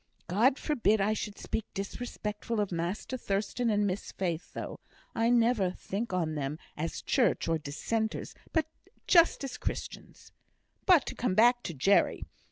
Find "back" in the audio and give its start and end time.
11.35-11.61